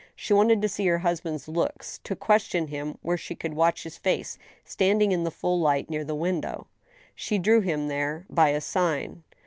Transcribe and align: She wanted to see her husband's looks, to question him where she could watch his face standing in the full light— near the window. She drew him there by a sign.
She 0.15 0.33
wanted 0.33 0.63
to 0.63 0.67
see 0.67 0.87
her 0.87 0.97
husband's 0.97 1.47
looks, 1.47 1.99
to 2.05 2.15
question 2.15 2.69
him 2.69 2.97
where 3.03 3.17
she 3.17 3.35
could 3.35 3.53
watch 3.53 3.83
his 3.83 3.99
face 3.99 4.39
standing 4.65 5.11
in 5.11 5.25
the 5.25 5.29
full 5.29 5.59
light— 5.59 5.89
near 5.91 6.03
the 6.03 6.15
window. 6.15 6.65
She 7.13 7.37
drew 7.37 7.61
him 7.61 7.87
there 7.87 8.25
by 8.27 8.49
a 8.49 8.61
sign. 8.61 9.21